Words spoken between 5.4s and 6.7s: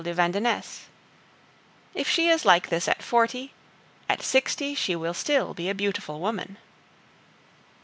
be a beautiful woman.